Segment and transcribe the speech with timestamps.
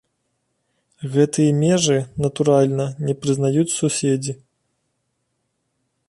[1.15, 4.33] Гэтыя межы, натуральна, не прызнаюць суседзі.